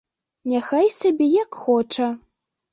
Няхай 0.53 0.87
сабе 0.97 1.29
як 1.43 1.61
хоча. 1.69 2.11